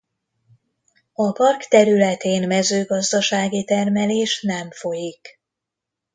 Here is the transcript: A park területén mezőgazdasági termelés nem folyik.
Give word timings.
A 1.13 1.31
park 1.31 1.67
területén 1.67 2.47
mezőgazdasági 2.47 3.63
termelés 3.63 4.41
nem 4.41 4.71
folyik. 4.71 5.41